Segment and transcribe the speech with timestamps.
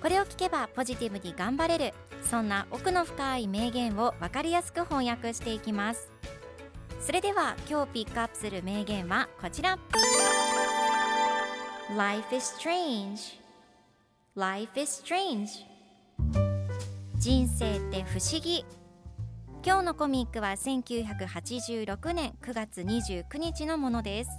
[0.00, 1.94] これを聞けばポジティブに頑張れる。
[2.22, 6.10] そんな奥の深い名言を分かりやすく翻訳していきます。
[7.00, 9.78] それでは今日ピックアップする名言はこちら。
[11.96, 13.40] Life is strange.
[14.36, 15.66] Life is strange.
[17.18, 18.64] 人生って不思議。
[19.62, 24.30] 今日のコミックは1986年9月29日のものです。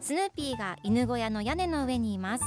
[0.00, 2.44] スヌーピーが犬小屋の屋根の上にいます。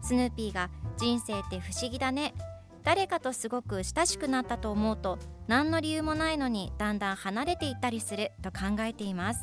[0.00, 2.34] スヌーピーが人生って不思議だね。
[2.82, 9.40] 誰かとすごく親しくなったと思うと何の理由もないのにだんだん離れていったりすると考えています。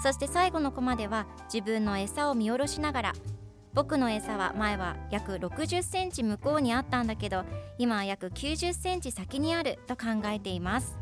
[0.00, 3.12] そして最後のコマでは自分の餌を見下ろしながら
[3.74, 7.44] 僕の餌は前は約60センチ向こうにあったんだけど
[7.76, 10.96] 今は約90センチ先にあると考えています。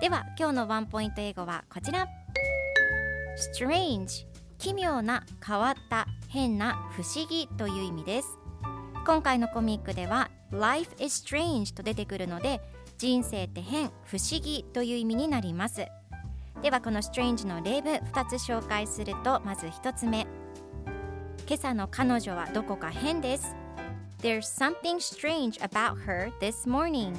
[0.00, 2.06] では今日のワンポイント英語はこちら。
[3.54, 4.26] Strange
[4.58, 6.06] 奇妙な変わった。
[6.34, 8.40] 変な不思議という意味です。
[9.06, 12.60] 今回のコミックでは life is strange と出てくるので
[12.98, 15.86] 人生って変不思議という意味になります。
[16.60, 20.26] ではこの strange の例文2つ紹介するとまず1つ目。
[21.46, 23.54] 今朝の彼女はどこか変です。
[24.20, 27.14] There's something strange about her this morning.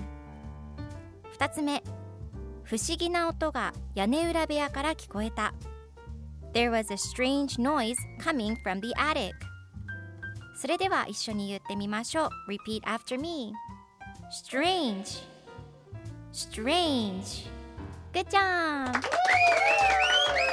[1.40, 1.82] 2つ目。
[2.64, 5.54] 不思議な音が屋根裏部屋から聞こえた。
[6.56, 9.34] There was a strange noise coming from the attic
[10.56, 13.52] それでは一緒に言ってみましょう Repeat after me
[14.32, 15.22] Strange
[16.32, 17.50] Strange
[18.14, 18.94] Good job!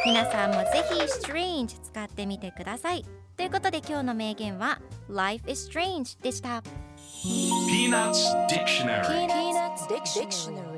[0.04, 3.04] 皆さんもぜひ Strange 使ってみてください
[3.36, 6.64] ということで今日の名言は Life is strange でした
[7.68, 10.71] Peanuts Dictionary Peanuts Dictionary.